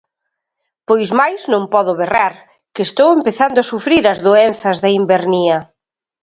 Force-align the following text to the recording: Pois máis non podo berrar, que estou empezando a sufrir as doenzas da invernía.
Pois 0.87 1.09
máis 1.19 1.41
non 1.53 1.63
podo 1.73 1.93
berrar, 2.01 2.33
que 2.73 2.83
estou 2.89 3.09
empezando 3.13 3.57
a 3.61 3.67
sufrir 3.71 4.03
as 4.07 4.19
doenzas 4.27 4.77
da 4.83 4.89
invernía. 4.99 5.57